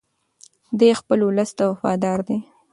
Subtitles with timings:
[0.79, 2.37] دی خپل ولس ته وفادار دی.